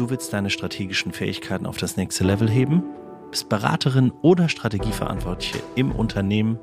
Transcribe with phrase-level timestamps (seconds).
[0.00, 2.82] du willst deine strategischen Fähigkeiten auf das nächste Level heben?
[3.30, 6.58] Bist Beraterin oder Strategieverantwortliche im Unternehmen?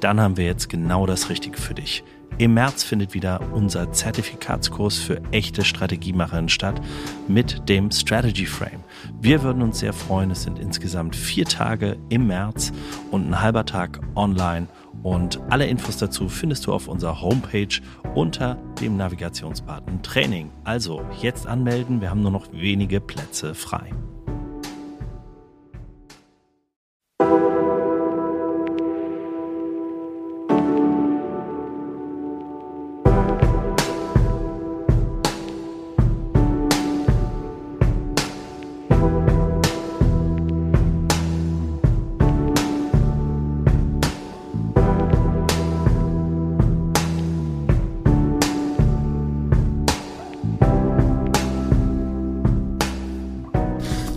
[0.00, 2.04] Dann haben wir jetzt genau das Richtige für dich.
[2.36, 6.82] Im März findet wieder unser Zertifikatskurs für echte Strategiemacherinnen statt
[7.28, 8.84] mit dem Strategy Frame.
[9.22, 10.30] Wir würden uns sehr freuen.
[10.30, 12.74] Es sind insgesamt vier Tage im März
[13.10, 14.68] und ein halber Tag online.
[15.02, 17.80] Und alle Infos dazu findest du auf unserer Homepage
[18.14, 20.50] unter dem Navigationsbutton Training.
[20.64, 23.92] Also jetzt anmelden, wir haben nur noch wenige Plätze frei.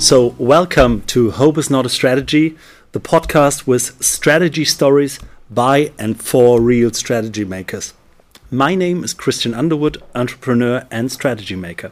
[0.09, 2.57] So, welcome to Hope is Not a Strategy,
[2.93, 5.19] the podcast with strategy stories
[5.51, 7.93] by and for real strategy makers.
[8.49, 11.91] My name is Christian Underwood, entrepreneur and strategy maker.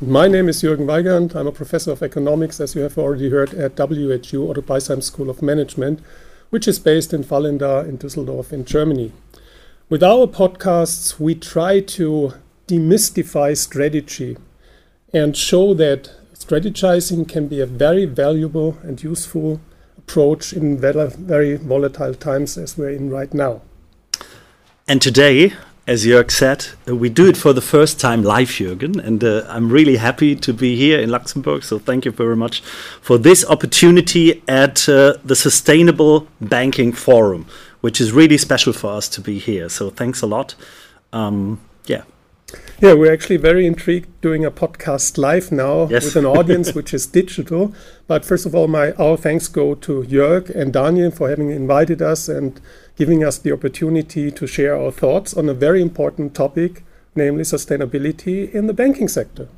[0.00, 1.34] My name is Jürgen Weigand.
[1.34, 5.28] I'm a professor of economics, as you have already heard, at WHU, Otto Beisheim School
[5.28, 5.98] of Management,
[6.50, 9.10] which is based in Vallendar in Düsseldorf in Germany.
[9.88, 12.34] With our podcasts, we try to
[12.68, 14.36] demystify strategy
[15.12, 19.60] and show that strategizing can be a very valuable and useful
[19.98, 23.62] approach in very volatile times as we're in right now.
[24.86, 25.52] And today,
[25.86, 29.44] as Jörg said, uh, we do it for the first time live, Jürgen, and uh,
[29.48, 31.62] I'm really happy to be here in Luxembourg.
[31.62, 32.60] So thank you very much
[33.00, 37.46] for this opportunity at uh, the Sustainable Banking Forum,
[37.80, 39.68] which is really special for us to be here.
[39.68, 40.54] So thanks a lot.
[41.12, 42.02] Um, yeah,
[42.80, 46.04] yeah, we're actually very intrigued doing a podcast live now yes.
[46.04, 47.74] with an audience which is digital.
[48.06, 52.02] But first of all, my our thanks go to Jörg and Daniel for having invited
[52.02, 52.60] us and
[52.96, 56.84] giving us the opportunity to share our thoughts on a very important topic,
[57.14, 59.48] namely sustainability in the banking sector.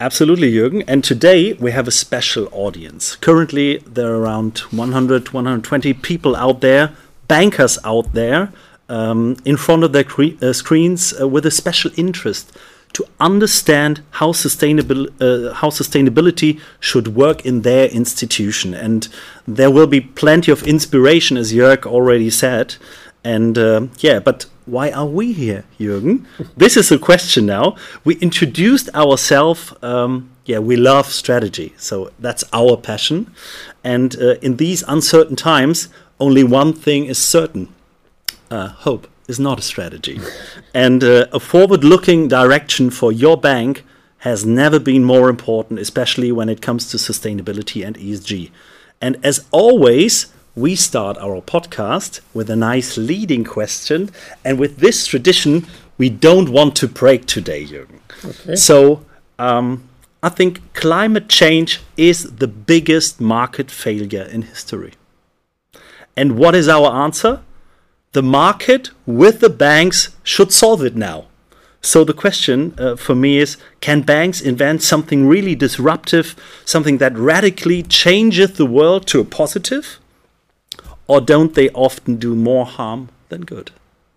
[0.00, 0.84] Absolutely, Jürgen.
[0.86, 3.16] And today we have a special audience.
[3.16, 6.94] Currently, there are around 100, 120 people out there,
[7.28, 8.52] bankers out there
[8.88, 10.04] um, in front of their
[10.42, 12.52] uh, screens uh, with a special interest
[12.92, 18.72] to understand how sustainable uh, how sustainability should work in their institution.
[18.72, 19.06] And
[19.46, 22.76] there will be plenty of inspiration as Jörg already said.
[23.22, 26.24] And uh, yeah but why are we here Jürgen?
[26.56, 27.76] This is a question now.
[28.04, 31.74] We introduced ourselves um, yeah we love strategy.
[31.76, 33.26] So that's our passion.
[33.84, 37.68] And uh, in these uncertain times only one thing is certain
[38.50, 40.20] uh, hope is not a strategy.
[40.74, 43.84] and uh, a forward looking direction for your bank
[44.18, 48.50] has never been more important, especially when it comes to sustainability and ESG.
[49.00, 54.10] And as always, we start our podcast with a nice leading question.
[54.44, 55.66] And with this tradition,
[55.98, 58.00] we don't want to break today, Jürgen.
[58.24, 58.56] Okay.
[58.56, 59.04] So
[59.38, 59.88] um,
[60.22, 64.94] I think climate change is the biggest market failure in history.
[66.16, 67.42] And what is our answer?
[68.12, 71.26] The market with the banks should solve it now.
[71.80, 76.34] So the question uh, for me is can banks invent something really disruptive,
[76.64, 80.00] something that radically changes the world to a positive?
[81.06, 83.70] Or don't they often do more harm than good?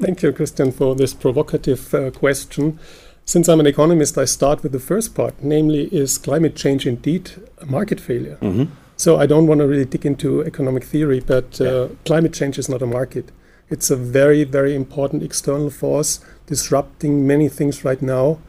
[0.00, 2.80] Thank you, Christian, for this provocative uh, question.
[3.24, 7.30] Since I'm an economist, I start with the first part, namely, is climate change indeed
[7.58, 8.38] a market failure?
[8.40, 8.66] Mm -hmm.
[8.98, 11.88] So I don't want to really dig into economic theory, but uh, yeah.
[12.04, 13.30] climate change is not a market.
[13.70, 18.40] It's a very, very important external force disrupting many things right now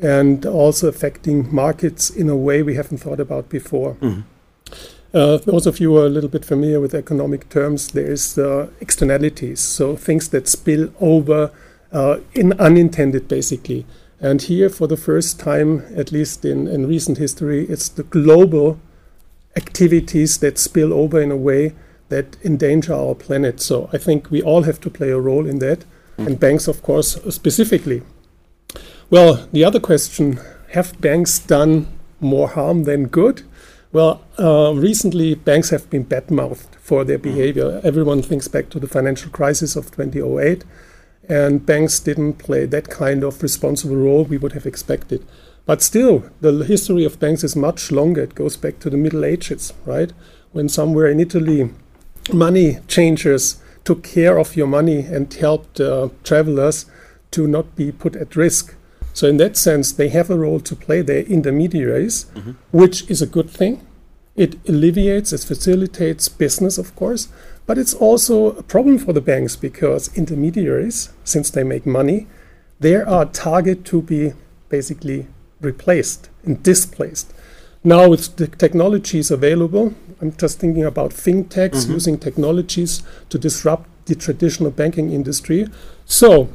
[0.00, 3.94] and also affecting markets in a way we haven't thought about before.
[4.00, 4.22] Mm-hmm.
[5.14, 8.36] Uh, those of you who are a little bit familiar with economic terms, there is
[8.38, 11.52] uh, externalities, so things that spill over
[11.92, 13.86] uh, in unintended, basically.
[14.18, 18.80] And here, for the first time, at least in, in recent history, it's the global
[19.56, 21.74] activities that spill over in a way
[22.08, 23.60] that endanger our planet.
[23.60, 25.84] So I think we all have to play a role in that,
[26.18, 28.02] and banks, of course, specifically.
[29.10, 30.38] Well, the other question
[30.70, 31.86] have banks done
[32.20, 33.42] more harm than good?
[33.92, 37.22] Well, uh, recently banks have been badmouthed for their mm.
[37.22, 37.80] behavior.
[37.84, 40.64] Everyone thinks back to the financial crisis of 2008,
[41.28, 45.26] and banks didn't play that kind of responsible role we would have expected.
[45.64, 48.22] But still, the history of banks is much longer.
[48.22, 50.12] It goes back to the Middle Ages, right?
[50.52, 51.70] When somewhere in Italy,
[52.32, 56.86] money changers took care of your money and helped uh, travelers
[57.32, 58.74] to not be put at risk.
[59.14, 61.02] So, in that sense, they have a role to play.
[61.02, 62.26] They're intermediaries,
[62.70, 63.86] which is a good thing.
[64.34, 67.28] It alleviates, it facilitates business, of course,
[67.66, 72.26] but it's also a problem for the banks because intermediaries, since they make money,
[72.80, 74.32] they are target to be
[74.70, 75.26] basically
[75.62, 77.32] replaced and displaced.
[77.84, 84.14] Now, with the technologies available, I'm just thinking about fintechs using technologies to disrupt the
[84.14, 85.68] traditional banking industry.
[86.06, 86.48] So,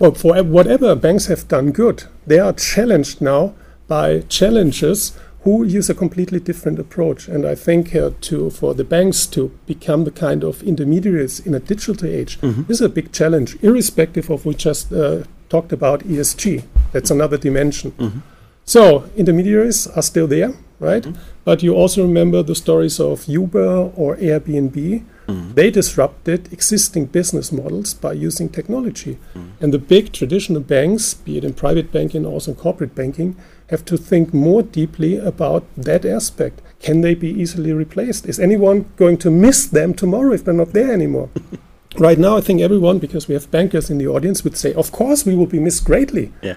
[0.00, 3.54] well, for whatever banks have done good, they are challenged now
[3.86, 7.28] by challengers who use a completely different approach.
[7.28, 11.54] And I think uh, to for the banks to become the kind of intermediaries in
[11.54, 12.38] a digital age
[12.68, 16.64] is a big challenge, irrespective of we just uh, talked about ESG.
[16.92, 17.92] That's another dimension.
[17.92, 18.18] Mm-hmm.
[18.64, 21.02] So intermediaries are still there, right?
[21.02, 21.20] Mm-hmm.
[21.44, 25.04] But you also remember the stories of Uber or Airbnb.
[25.26, 25.54] Mm-hmm.
[25.54, 29.18] They disrupted existing business models by using technology.
[29.60, 33.36] And the big traditional banks, be it in private banking or also in corporate banking,
[33.68, 36.60] have to think more deeply about that aspect.
[36.80, 38.26] Can they be easily replaced?
[38.26, 41.28] Is anyone going to miss them tomorrow if they're not there anymore?
[41.98, 44.92] right now, I think everyone, because we have bankers in the audience, would say, of
[44.92, 46.32] course, we will be missed greatly.
[46.42, 46.56] Yeah.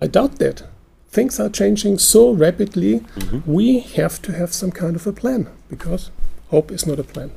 [0.00, 0.62] I doubt that.
[1.10, 3.02] Things are changing so rapidly.
[3.46, 6.10] We have to have some kind of a plan because
[6.50, 7.30] hope is not a plan.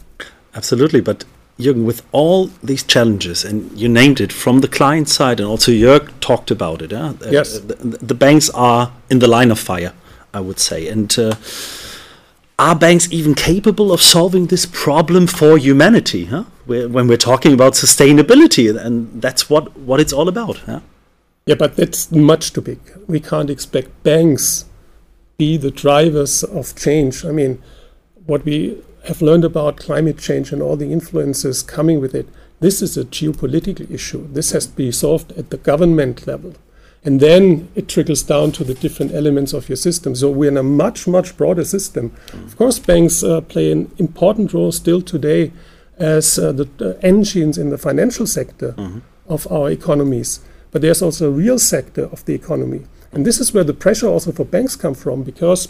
[0.54, 1.24] Absolutely, but
[1.58, 5.72] Jürgen, with all these challenges, and you named it from the client side, and also
[5.72, 6.92] Jörg talked about it.
[6.94, 7.60] Uh, Yes.
[7.60, 9.94] The, the banks are in the line of fire,
[10.34, 10.88] I would say.
[10.88, 11.36] And uh,
[12.60, 16.26] are banks even capable of solving this problem for humanity?
[16.26, 16.44] Huh?
[16.66, 20.58] Where, when we're talking about sustainability, and that's what, what it's all about.
[21.46, 22.80] Yeah, but that's much too big.
[23.08, 24.68] We can't expect banks to
[25.38, 27.26] be the drivers of change.
[27.26, 27.62] I mean,
[28.28, 32.28] what we have learned about climate change and all the influences coming with it,
[32.60, 34.28] this is a geopolitical issue.
[34.32, 36.54] This has to be solved at the government level.
[37.04, 40.14] And then it trickles down to the different elements of your system.
[40.14, 42.14] So we're in a much, much broader system.
[42.32, 45.52] Of course, banks uh, play an important role still today
[45.98, 48.76] as uh, the uh, engines in the financial sector
[49.28, 50.42] of our economies.
[50.72, 52.84] But there's also a real sector of the economy.
[53.12, 55.68] And this is where the pressure also for banks come from because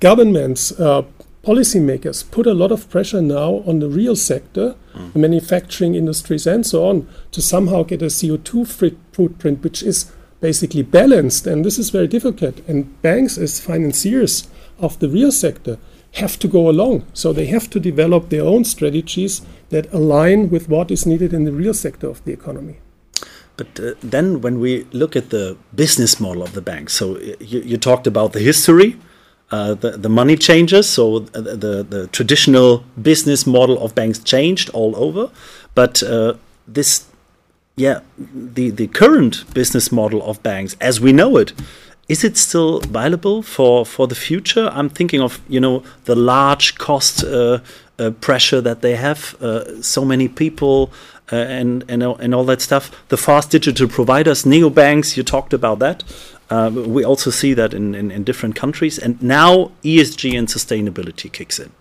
[0.00, 1.02] governments, uh,
[1.44, 4.74] policymakers put a lot of pressure now on the real sector,
[5.12, 10.10] the manufacturing industries, and so on, to somehow get a CO2 free footprint which is
[10.40, 11.46] basically balanced.
[11.46, 12.60] And this is very difficult.
[12.66, 14.48] And banks, as financiers
[14.78, 15.78] of the real sector,
[16.12, 17.04] have to go along.
[17.12, 21.44] So they have to develop their own strategies that align with what is needed in
[21.44, 22.78] the real sector of the economy.
[23.56, 27.20] But uh, then, when we look at the business model of the bank, so uh,
[27.40, 28.96] you, you talked about the history,
[29.50, 34.68] uh, the the money changes, so uh, the the traditional business model of banks changed
[34.70, 35.30] all over,
[35.74, 36.34] but uh,
[36.68, 37.06] this,
[37.76, 41.52] yeah, the the current business model of banks as we know it.
[42.08, 44.70] Is it still viable for, for the future?
[44.72, 47.58] I'm thinking of you know the large cost uh,
[48.20, 49.34] pressure that they have,
[49.80, 50.92] so many people,
[51.32, 52.90] uh, and and all- and all that stuff.
[53.08, 55.16] The fast digital providers, neobanks.
[55.16, 56.04] You talked about that.
[56.48, 61.30] Uh, we also see that in, in, in different countries, and now ESG and sustainability
[61.32, 61.72] kicks in.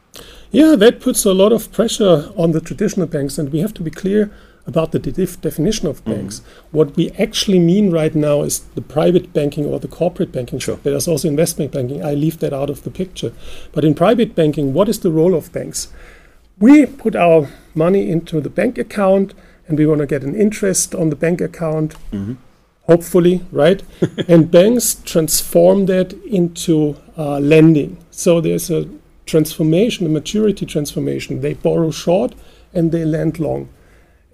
[0.51, 3.83] Yeah, that puts a lot of pressure on the traditional banks, and we have to
[3.83, 4.31] be clear
[4.67, 6.41] about the def- definition of banks.
[6.71, 10.57] What we actually mean right now is the private banking or the corporate banking.
[10.57, 10.77] Sure.
[10.81, 12.03] There's also investment banking.
[12.03, 13.31] I leave that out of the picture.
[13.73, 15.89] But in private banking, what is the role of banks?
[16.59, 19.33] We put our money into the bank account,
[19.67, 21.95] and we want to get an interest on the bank account
[22.87, 23.83] hopefully, right?
[24.27, 27.97] and banks transform that into uh, lending.
[28.11, 28.87] So there's a
[29.25, 31.41] transformation, a maturity transformation.
[31.41, 32.35] They borrow short
[32.73, 33.69] and they lend long.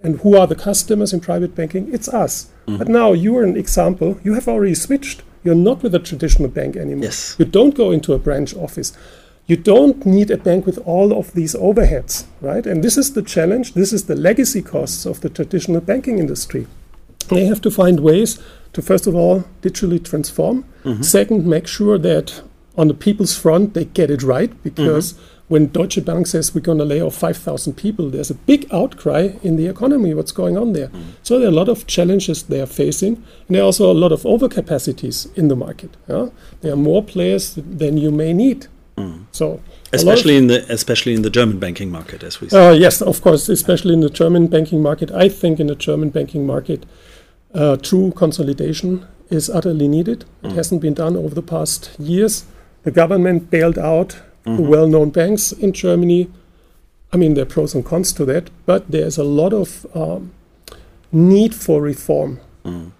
[0.03, 1.93] And who are the customers in private banking?
[1.93, 2.49] It's us.
[2.77, 4.19] But now you're an example.
[4.23, 5.23] You have already switched.
[5.43, 7.05] You're not with a traditional bank anymore.
[7.05, 7.35] Yes.
[7.37, 8.93] You don't go into a branch office.
[9.51, 12.65] You don't need a bank with all of these overheads, right?
[12.65, 13.73] And this is the challenge.
[13.73, 16.67] This is the legacy costs of the traditional banking industry.
[17.27, 18.39] They have to find ways
[18.71, 20.63] to, first of all, digitally transform.
[20.85, 21.01] Mm-hmm.
[21.01, 22.41] Second, make sure that
[22.77, 25.23] on the people's front they get it right because mm-hmm.
[25.49, 29.31] when Deutsche Bank says we're going to lay off 5,000 people, there's a big outcry
[29.43, 30.13] in the economy.
[30.13, 30.87] What's going on there?
[30.87, 31.09] Mm-hmm.
[31.23, 33.15] So there are a lot of challenges they are facing,
[33.47, 35.97] and there are also a lot of overcapacities in the market.
[36.07, 36.29] yeah.
[36.61, 38.67] There are more players than you may need.
[39.31, 39.59] So lot of-
[39.93, 42.57] Especially in the especially in the German banking market, as we see.
[42.57, 45.11] uh, yes, of course, especially in the German banking market.
[45.11, 46.85] I think in the German banking market,
[47.53, 50.25] uh, true consolidation is utterly needed.
[50.43, 52.45] It hasn't been done over the past years.
[52.83, 56.27] The government bailed out the well known banks in Germany.
[57.13, 60.31] I mean, there are pros and cons to that, but there's a lot of um,
[61.11, 62.39] need for reform,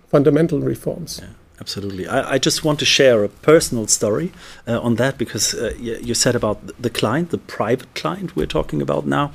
[0.09, 1.21] fundamental reforms.
[1.61, 2.07] Absolutely.
[2.07, 4.31] I, I, just want to share a personal story
[4.67, 8.47] uh, on that because uh, you, you, said about the client, the private client we're
[8.47, 9.31] talking about now.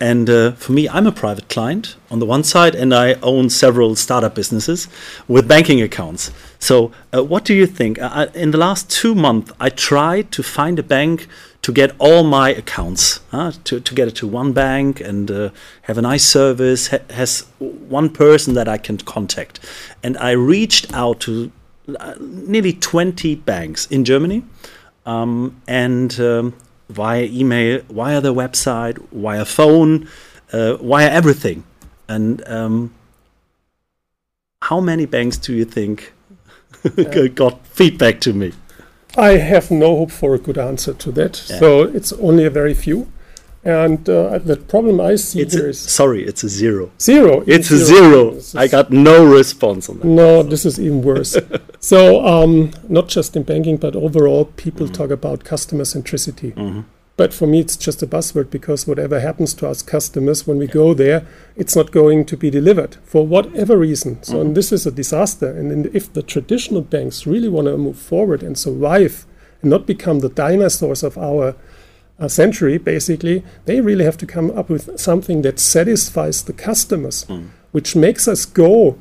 [0.00, 3.48] And uh, for me, I'm a private client on the one side, and I own
[3.48, 4.88] several startup businesses
[5.28, 6.32] with banking accounts.
[6.58, 8.00] So, uh, what do you think?
[8.00, 11.28] I, in the last two months, I tried to find a bank
[11.62, 15.50] to get all my accounts, to, to get it to one bank and uh,
[15.82, 19.60] have a nice service, ha has one person that I can contact.
[20.02, 21.50] And I reached out to
[22.20, 24.44] nearly 20 banks in Germany
[25.06, 26.54] um, and um,
[26.88, 30.08] via email, via the website, via phone,
[30.52, 31.64] uh, via everything.
[32.08, 32.94] And um,
[34.62, 36.12] how many banks do you think
[37.34, 38.52] got feedback to me?
[39.16, 41.44] I have no hope for a good answer to that.
[41.48, 41.58] Yeah.
[41.58, 43.10] So it's only a very few.
[43.64, 46.90] And uh, the problem I see it's here a, is sorry, it's a zero.
[47.00, 47.42] Zero.
[47.46, 48.38] It's, a zero.
[48.38, 48.62] zero.
[48.62, 50.06] I got no response on that.
[50.06, 51.36] No, this is even worse.
[51.80, 56.52] so um, not just in banking, but overall, people mm talk about customer centricity.
[56.54, 56.84] Mm -hmm.
[57.18, 60.66] But for me, it's just a buzzword because whatever happens to us customers when we
[60.66, 60.74] yeah.
[60.74, 64.22] go there, it's not going to be delivered for whatever reason.
[64.22, 64.46] So, mm-hmm.
[64.46, 65.50] and this is a disaster.
[65.58, 69.26] And if the traditional banks really want to move forward and survive
[69.62, 71.56] and not become the dinosaurs of our
[72.18, 77.24] uh, century, basically, they really have to come up with something that satisfies the customers,
[77.24, 77.48] mm.
[77.72, 78.98] which makes us go,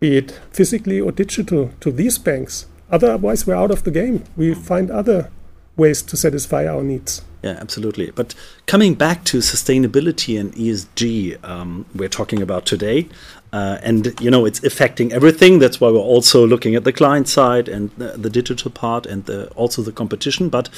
[0.00, 2.66] be it physically or digital, to these banks.
[2.90, 4.24] Otherwise, we're out of the game.
[4.36, 5.30] We find other
[5.76, 7.22] ways to satisfy our needs.
[7.42, 8.10] Yeah, absolutely.
[8.10, 8.34] But
[8.66, 13.08] coming back to sustainability and ESG, um, we're talking about today,
[13.52, 15.58] uh, and you know it's affecting everything.
[15.58, 19.24] That's why we're also looking at the client side and the, the digital part, and
[19.24, 20.50] the, also the competition.
[20.50, 20.68] But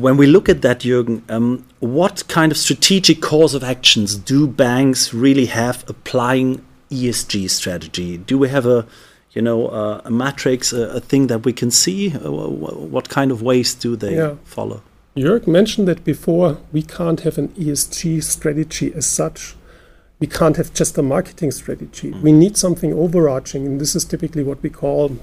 [0.00, 4.46] when we look at that, Jürgen, um, what kind of strategic course of actions do
[4.46, 8.18] banks really have applying ESG strategy?
[8.18, 8.86] Do we have a
[9.34, 12.14] you know, uh, a matrix, a, a, thing that we can see?
[12.14, 14.36] Uh, what kind of ways do they yeah.
[14.44, 14.80] follow?
[15.16, 16.58] Jörg mentioned that before.
[16.72, 19.56] We can't have an ESG strategy as such.
[20.20, 22.12] We can't have just a marketing strategy.
[22.12, 22.22] Mm.
[22.22, 25.18] We need something overarching, and this is typically what we call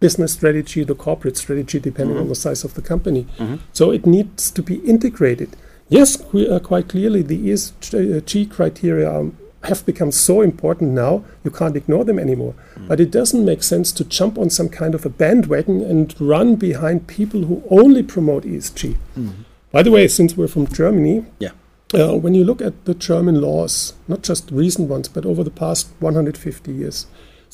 [0.00, 2.24] business strategy, the corporate strategy, depending mm-hmm.
[2.24, 3.26] on the size of the company.
[3.38, 3.56] Mm-hmm.
[3.72, 5.56] So it needs to be integrated.
[5.88, 9.30] Yes, we, uh, quite clearly, the ESG criteria are
[9.64, 12.54] have become so important now, you can't ignore them anymore.
[12.74, 12.88] Mm.
[12.88, 16.56] But it doesn't make sense to jump on some kind of a bandwagon and run
[16.56, 18.96] behind people who only promote ESG.
[19.16, 19.32] Mm.
[19.72, 21.50] By the way, since we're from Germany, yeah.
[21.92, 25.50] Uh, when you look at the German laws, not just recent ones, but over the
[25.50, 27.06] past 150 years,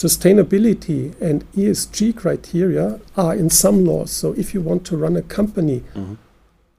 [0.05, 4.11] sustainability and ESG criteria are in some laws.
[4.11, 6.15] So if you want to run a company mm-hmm.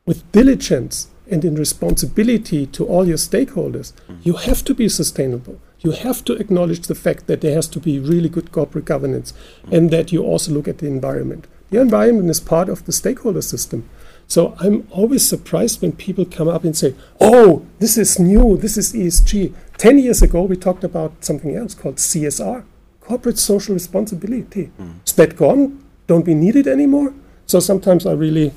[0.06, 4.18] with diligence, and in responsibility to all your stakeholders, mm.
[4.22, 5.58] you have to be sustainable.
[5.80, 9.34] You have to acknowledge the fact that there has to be really good corporate governance
[9.64, 9.78] mm.
[9.78, 11.48] and that you also look at the environment.
[11.70, 13.90] The environment is part of the stakeholder system.
[14.28, 18.78] So I'm always surprised when people come up and say, oh, this is new, this
[18.78, 19.54] is ESG.
[19.78, 22.64] 10 years ago, we talked about something else called CSR,
[23.02, 24.72] corporate social responsibility.
[24.80, 25.06] Mm.
[25.06, 25.84] Is that gone?
[26.08, 27.14] Don't we need it anymore?
[27.46, 28.54] So sometimes I really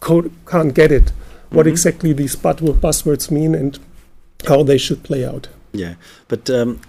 [0.00, 1.12] can't get it
[1.52, 1.72] what mm-hmm.
[1.72, 3.78] exactly these buzzwords mean and
[4.48, 5.48] how they should play out.
[5.72, 5.94] Yeah,
[6.28, 6.80] but um,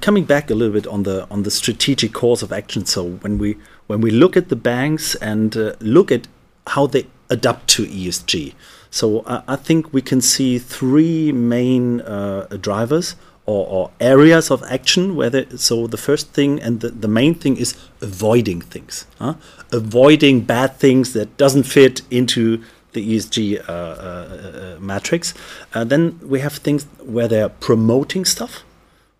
[0.00, 2.86] coming back a little bit on the on the strategic course of action.
[2.86, 6.26] So when we when we look at the banks and uh, look at
[6.68, 8.54] how they adapt to ESG,
[8.90, 13.14] so uh, I think we can see three main uh, drivers
[13.50, 15.16] or, or, areas of action.
[15.16, 19.34] Where they, so the first thing and the, the main thing is avoiding things, huh?
[19.72, 25.34] avoiding bad things that doesn't fit into the ESG uh, uh, uh, matrix.
[25.72, 28.64] then we have things where they're promoting stuff,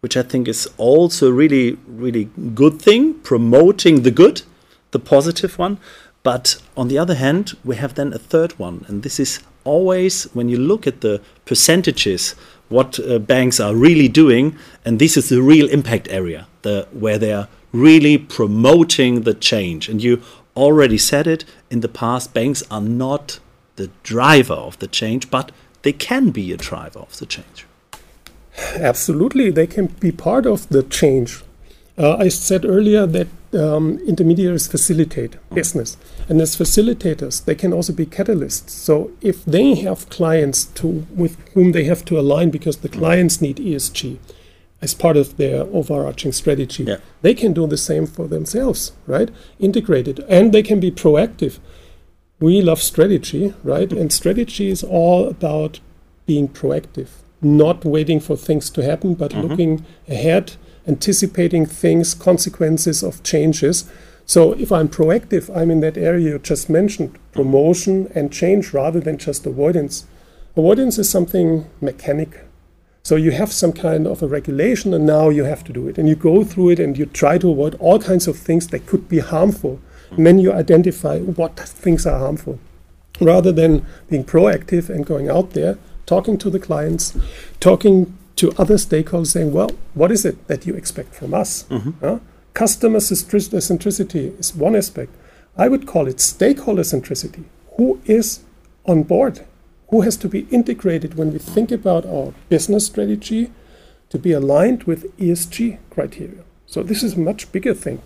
[0.01, 4.43] which I think is also a really, really good thing, promoting the good,
[4.91, 5.79] the positive one.
[6.23, 10.25] But on the other hand, we have then a third one, and this is always
[10.35, 12.35] when you look at the percentages
[12.71, 17.19] what uh, banks are really doing, and this is the real impact area, the where
[17.19, 19.89] they are really promoting the change.
[19.89, 20.23] And you
[20.57, 23.39] already said it in the past, banks are not
[23.77, 27.67] the driver of the change, but they can be a driver of the change.
[28.77, 31.43] Absolutely, they can be part of the change.
[31.97, 35.55] Uh, I said earlier that um, intermediaries facilitate mm.
[35.55, 35.97] business,
[36.29, 38.71] and as facilitators, they can also be catalysts.
[38.71, 43.41] So if they have clients to with whom they have to align because the clients
[43.41, 44.19] need ESG
[44.83, 46.97] as part of their overarching strategy, yeah.
[47.23, 49.31] they can do the same for themselves, right?
[49.59, 51.59] Integrated, and they can be proactive
[52.41, 53.93] we love strategy, right?
[53.93, 55.81] And strategy is all about
[56.27, 57.09] being proactive,
[57.43, 59.47] not waiting for things to happen, but mm-hmm.
[59.49, 60.57] looking ahead,
[60.87, 63.91] anticipating things, consequences of changes.
[64.27, 69.01] So if I'm proactive, I'm in that area you just mentioned, promotion and change rather
[69.01, 70.07] than just avoidance.
[70.57, 72.45] Avoidance is something mechanic.
[73.03, 75.99] So you have some kind of a regulation and now you have to do it.
[75.99, 78.87] And you go through it and you try to avoid all kinds of things that
[78.87, 79.81] could be harmful.
[80.11, 82.59] And then you identify what things are harmful.
[83.21, 87.17] Rather than being proactive and going out there, talking to the clients,
[87.61, 91.71] talking to other stakeholders, saying, well, what is it that you expect from us?
[92.03, 92.19] Uh,
[92.55, 95.13] customer centricity is one aspect.
[95.59, 97.45] I would call it stakeholder centricity.
[97.77, 98.41] Who is
[98.87, 99.47] on board?
[99.91, 103.53] Who has to be integrated when we think about our business strategy
[104.09, 106.43] to be aligned with ESG criteria?
[106.67, 108.01] So this is a much bigger thing.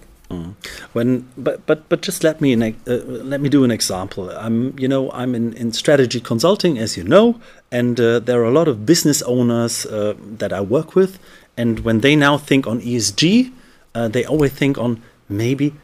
[0.93, 2.95] When but but but just let me uh,
[3.33, 4.31] let me do an example.
[4.31, 8.51] I'm you know i'm in, in strategy consulting as you know and uh, there are
[8.55, 11.19] a lot of business owners uh, that i work with
[11.57, 13.53] and when they now think on esg
[13.95, 15.75] uh, they always think on maybe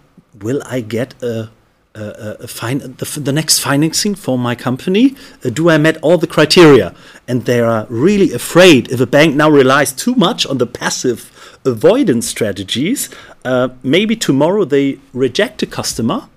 [0.40, 1.50] will i get a
[1.92, 5.16] the, the next financing for my company?
[5.44, 6.94] Uh, do i met all the criteria?
[7.26, 11.20] And they are really afraid if a bank now relies too much on the passive
[11.64, 13.10] avoidance strategies
[13.44, 16.28] uh, maybe tomorrow they reject a customer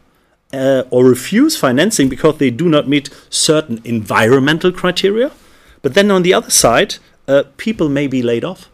[0.54, 5.32] uh, or refuse financing because they do not meet certain environmental criteria
[5.82, 6.96] but then on the other side
[7.28, 8.70] uh, people may be laid off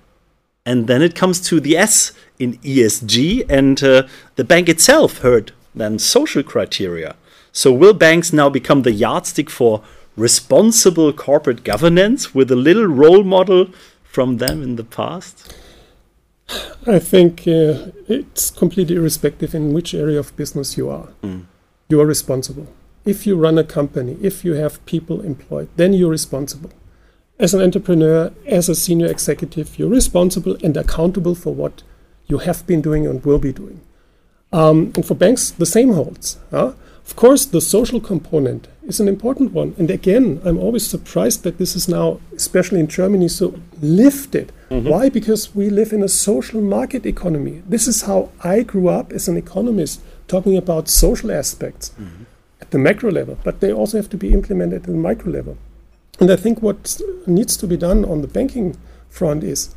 [0.65, 4.03] and then it comes to the S in ESG, and uh,
[4.35, 7.15] the bank itself heard then social criteria.
[7.51, 9.81] So, will banks now become the yardstick for
[10.15, 13.67] responsible corporate governance with a little role model
[14.03, 15.55] from them in the past?
[16.87, 21.09] I think uh, it's completely irrespective in which area of business you are.
[21.89, 22.67] You are responsible.
[23.05, 26.71] If you run a company, if you have people employed, then you're responsible.
[27.39, 31.83] As an entrepreneur, as a senior executive, you're responsible and accountable for what
[32.27, 33.81] you have been doing and will be doing.
[34.51, 36.37] Um, and for banks, the same holds.
[36.51, 36.73] huh?
[37.09, 39.73] Of course, the social component is an important one.
[39.79, 44.51] And again, I'm always surprised that this is now, especially in Germany, so lifted.
[44.69, 44.87] Mm-hmm.
[44.87, 45.09] Why?
[45.09, 47.63] Because we live in a social market economy.
[47.67, 52.25] This is how I grew up as an economist, talking about social aspects mm-hmm.
[52.61, 55.57] at the macro level, but they also have to be implemented at the micro level.
[56.19, 58.77] And I think what needs to be done on the banking
[59.09, 59.73] front is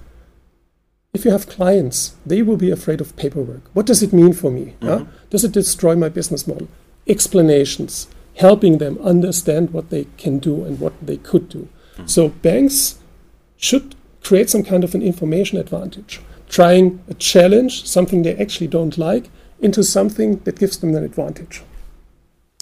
[1.15, 3.63] if you have clients, they will be afraid of paperwork.
[3.73, 4.65] What does it mean for me?
[4.65, 4.87] Mm-hmm.
[4.87, 5.05] huh?
[5.31, 6.69] Does it destroy my business model?
[7.07, 11.69] Explanations, helping them understand what they can do and what they could do.
[11.97, 12.07] Hmm.
[12.07, 12.99] So banks
[13.57, 18.97] should create some kind of an information advantage, trying a challenge, something they actually don't
[18.97, 21.63] like, into something that gives them an advantage.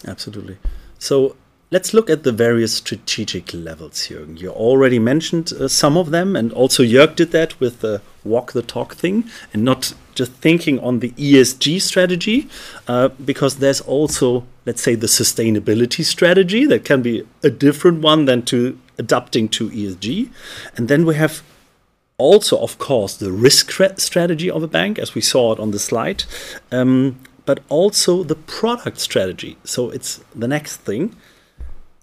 [0.07, 0.57] Absolutely.
[0.99, 1.35] So
[1.71, 4.39] let's look at the various strategic levels, Jürgen.
[4.39, 8.51] You already mentioned uh, some of them, and also Jörg did that with the walk
[8.51, 12.47] the talk thing, and not just thinking on the ESG strategy,
[12.87, 18.25] uh, because there's also, let's say, the sustainability strategy that can be a different one
[18.25, 20.29] than to adapting to ESG,
[20.75, 21.41] and then we have
[22.17, 25.79] also, of course, the risk strategy of a bank, as we saw it on the
[25.79, 26.23] slide,
[26.71, 29.57] um, but also the product strategy.
[29.63, 31.15] So it's the next thing.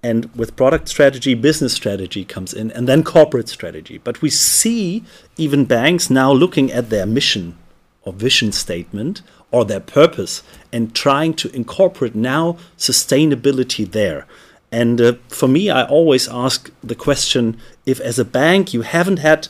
[0.01, 3.97] And with product strategy, business strategy comes in, and then corporate strategy.
[3.97, 5.03] But we see
[5.37, 7.57] even banks now looking at their mission
[8.03, 14.25] or vision statement or their purpose and trying to incorporate now sustainability there.
[14.71, 19.17] And uh, for me, I always ask the question if, as a bank, you haven't
[19.17, 19.47] had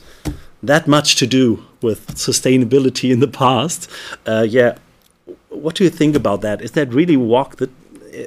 [0.64, 3.90] that much to do with sustainability in the past,
[4.26, 4.78] uh, yeah,
[5.50, 6.62] what do you think about that?
[6.62, 7.70] Is that really walk the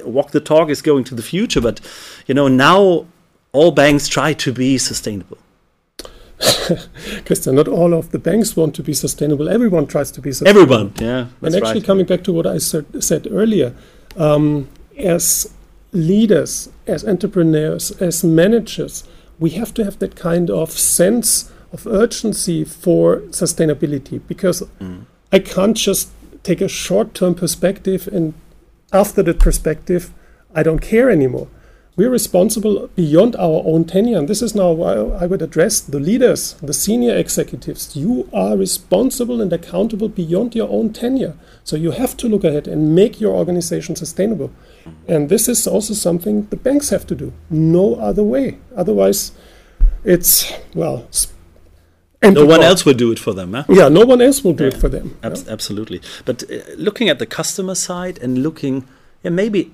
[0.05, 1.61] walk the talk is going to the future?
[1.61, 1.79] But
[2.27, 3.05] you know, now
[3.51, 5.37] all banks try to be sustainable.
[7.25, 9.47] Christian, not all of the banks want to be sustainable.
[9.47, 10.61] Everyone tries to be sustainable.
[10.61, 11.27] Everyone, yeah.
[11.41, 11.85] and actually, right.
[11.85, 13.73] coming back to what I said, said earlier,
[14.17, 14.67] um,
[14.97, 15.53] as
[15.93, 19.03] leaders, as entrepreneurs, as managers,
[19.39, 24.63] we have to have that kind of sense of urgency for sustainability because
[25.31, 26.09] I can't just
[26.43, 28.33] take a short term perspective and
[28.93, 30.11] after that perspective,
[30.55, 31.47] I don't care anymore.
[31.95, 34.17] We're responsible beyond our own tenure.
[34.17, 37.95] And this is now why I would address the leaders, the senior executives.
[37.95, 41.35] You are responsible and accountable beyond your own tenure.
[41.63, 44.51] So you have to look ahead and make your organization sustainable.
[45.07, 47.31] And this is also something the banks have to do.
[47.51, 48.57] No other way.
[48.75, 49.31] Otherwise,
[50.03, 51.07] it's, well,
[52.23, 53.53] empty no one else will do it for them.
[53.53, 53.63] Huh?
[53.69, 55.17] Yeah, no one else will do it for them.
[55.23, 56.01] Abs- Absolutely.
[56.25, 58.85] But uh, looking at the customer side and looking,
[59.23, 59.71] yeah, maybe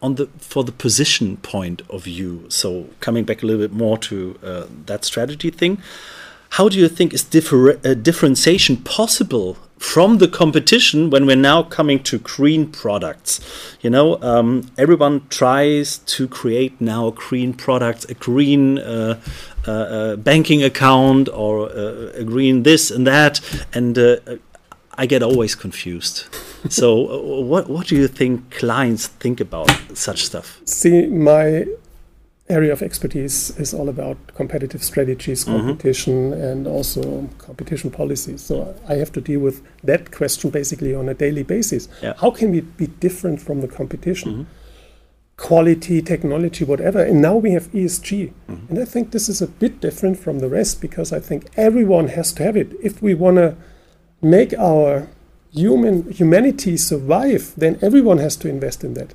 [0.00, 2.44] on the for the position point of view.
[2.48, 5.78] So coming back a little bit more to uh, that strategy thing,
[6.50, 11.62] how do you think is differ uh, differentiation possible from the competition when we're now
[11.62, 13.40] coming to green products?
[13.80, 19.20] You know, um, everyone tries to create now a green products, a green uh,
[19.66, 23.40] uh, uh banking account, or uh, a green this and that,
[23.74, 24.16] and uh,
[24.94, 26.26] I get always confused.
[26.68, 26.88] so,
[27.42, 30.60] what what do you think clients think about such stuff?
[30.64, 31.66] See, my
[32.52, 35.58] area of expertise is all about competitive strategies, mm-hmm.
[35.58, 36.42] competition, mm-hmm.
[36.42, 38.42] and also competition policies.
[38.42, 41.88] So I have to deal with that question basically on a daily basis.
[42.02, 42.14] Yeah.
[42.20, 44.32] How can we be different from the competition?
[44.32, 44.42] Mm-hmm.
[45.38, 47.02] Quality, technology, whatever.
[47.02, 48.32] And now we have ESG.
[48.32, 48.66] Mm-hmm.
[48.68, 52.08] And I think this is a bit different from the rest because I think everyone
[52.08, 52.72] has to have it.
[52.82, 53.56] If we want to
[54.20, 55.08] make our
[55.52, 59.14] human humanity survive, then everyone has to invest in that.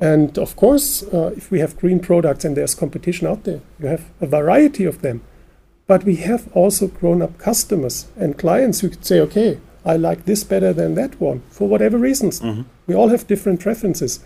[0.00, 3.86] And of course, uh, if we have green products and there's competition out there, you
[3.86, 5.22] have a variety of them.
[5.86, 10.24] But we have also grown up customers and clients who could say, okay, I like
[10.24, 12.40] this better than that one for whatever reasons.
[12.40, 12.62] Mm-hmm.
[12.86, 14.20] We all have different preferences.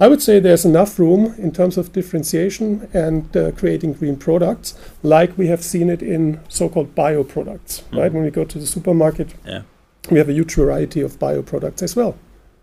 [0.00, 4.74] I would say there's enough room in terms of differentiation and uh, creating green products,
[5.02, 7.98] like we have seen it in so called bio products, mm-hmm.
[7.98, 8.12] right?
[8.12, 9.62] When we go to the supermarket, yeah.
[10.10, 12.16] we have a huge variety of bio products as well.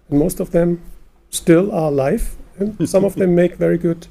[0.10, 0.82] And most of them
[1.30, 4.08] still are alive, and some of them make very good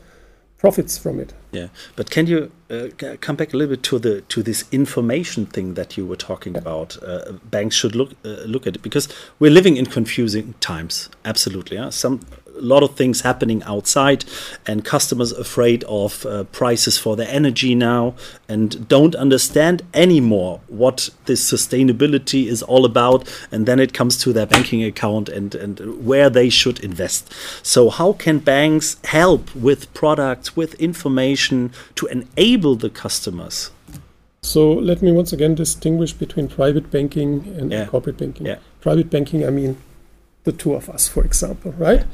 [0.58, 1.32] profits from it.
[1.52, 2.88] Yeah, but can you uh,
[3.20, 6.54] come back a little bit to the to this information thing that you were talking
[6.54, 6.60] yeah.
[6.60, 7.02] about?
[7.02, 11.08] Uh, banks should look uh, look at it because we're living in confusing times.
[11.24, 11.90] Absolutely, yeah.
[11.90, 12.20] Some
[12.58, 14.24] a lot of things happening outside,
[14.66, 18.14] and customers afraid of uh, prices for their energy now,
[18.48, 23.28] and don't understand anymore what this sustainability is all about.
[23.50, 27.32] And then it comes to their banking account and and where they should invest.
[27.62, 33.70] So how can banks help with products, with information to enable the customers?
[34.42, 37.86] So let me once again distinguish between private banking and yeah.
[37.86, 38.46] corporate banking.
[38.46, 38.58] Yeah.
[38.80, 39.76] Private banking, I mean
[40.44, 42.04] the two of us, for example, right?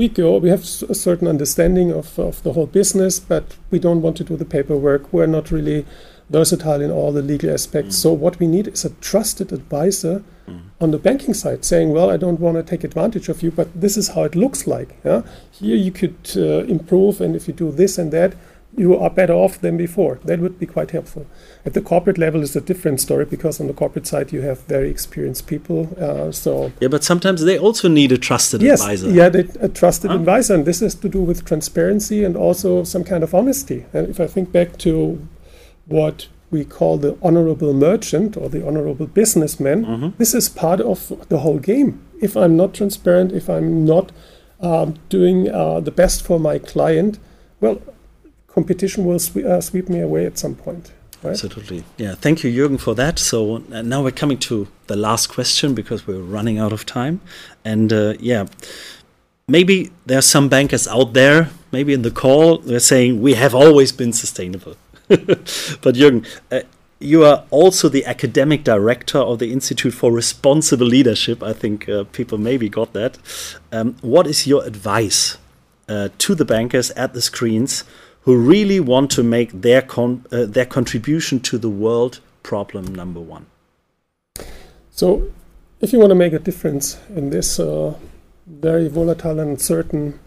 [0.00, 4.00] We go, we have a certain understanding of, of the whole business, but we don't
[4.00, 5.12] want to do the paperwork.
[5.12, 5.84] We're not really
[6.30, 7.96] versatile in all the legal aspects.
[7.96, 8.02] Mm.
[8.02, 10.62] So what we need is a trusted advisor mm.
[10.80, 13.68] on the banking side saying, well, I don't want to take advantage of you, but
[13.78, 14.96] this is how it looks like.
[15.04, 15.20] Yeah?
[15.50, 18.32] Here you could uh, improve, and if you do this and that,
[18.76, 20.20] you are better off than before.
[20.24, 21.26] That would be quite helpful.
[21.66, 24.60] At the corporate level, it's a different story because on the corporate side you have
[24.62, 25.88] very experienced people.
[26.00, 29.10] Uh, so yeah, but sometimes they also need a trusted yes, advisor.
[29.10, 30.16] Yeah, they, a trusted huh?
[30.16, 33.86] advisor, and this has to do with transparency and also some kind of honesty.
[33.92, 35.26] And if I think back to
[35.86, 40.08] what we call the honorable merchant or the honorable businessman, mm-hmm.
[40.18, 42.00] this is part of the whole game.
[42.20, 44.12] If I'm not transparent, if I'm not
[44.60, 47.18] um, doing uh, the best for my client,
[47.60, 47.80] well,
[48.54, 50.92] competition will swe- uh, sweep me away at some point.
[51.22, 51.32] Right?
[51.32, 51.84] Absolutely.
[51.98, 52.14] Yeah.
[52.14, 53.18] Thank you, Jürgen, for that.
[53.18, 57.20] So uh, now we're coming to the last question because we're running out of time.
[57.64, 58.46] And uh, yeah,
[59.46, 63.54] maybe there are some bankers out there, maybe in the call, they're saying we have
[63.54, 64.76] always been sustainable.
[65.08, 66.60] but Jürgen, uh,
[67.00, 71.42] you are also the academic director of the Institute for Responsible Leadership.
[71.42, 73.18] I think uh, people maybe got that.
[73.72, 75.38] Um, what is your advice
[75.88, 77.84] uh, to the bankers at the screens
[78.30, 83.20] who really want to make their con uh, their contribution to the world problem number
[83.20, 83.46] one.
[84.90, 85.06] So,
[85.80, 87.94] if you want to make a difference in this uh,
[88.46, 90.20] very volatile and uncertain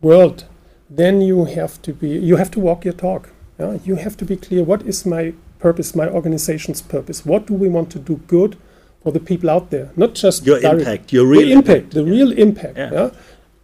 [0.00, 0.44] world,
[0.88, 3.30] then you have to be you have to walk your talk.
[3.58, 3.78] Yeah?
[3.84, 4.64] You have to be clear.
[4.64, 5.94] What is my purpose?
[5.94, 7.26] My organization's purpose?
[7.26, 8.56] What do we want to do good
[9.02, 9.90] for the people out there?
[9.96, 12.16] Not just your direct, impact, your real impact, impact the yeah.
[12.16, 12.76] real impact.
[12.78, 13.10] Yeah.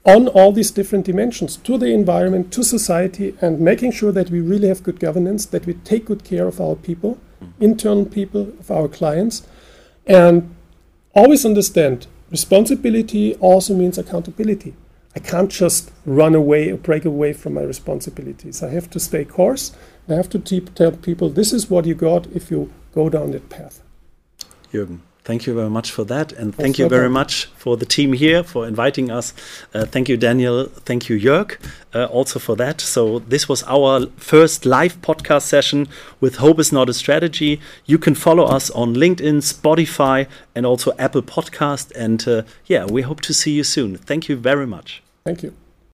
[0.04, 4.40] On all these different dimensions to the environment, to society, and making sure that we
[4.40, 7.62] really have good governance, that we take good care of our people, mm-hmm.
[7.62, 9.46] internal people, of our clients,
[10.06, 10.54] and
[11.14, 14.74] always understand responsibility also means accountability.
[15.14, 18.62] I can't just run away or break away from my responsibilities.
[18.62, 19.72] I have to stay course.
[20.08, 23.48] I have to tell people this is what you got if you go down that
[23.48, 23.82] path.
[24.72, 25.00] Jürgen.
[25.22, 26.32] Thank you very much for that.
[26.32, 29.34] And thank you very much for the team here for inviting us.
[29.74, 30.64] Uh, thank you, Daniel.
[30.64, 31.58] Thank you, Jörg,
[31.94, 32.80] uh, also for that.
[32.80, 35.88] So, this was our first live podcast session
[36.20, 37.60] with Hope is Not a Strategy.
[37.84, 41.92] You can follow us on LinkedIn, Spotify, and also Apple Podcast.
[41.94, 43.98] And uh, yeah, we hope to see you soon.
[43.98, 45.02] Thank you very much.
[45.24, 45.54] Thank you.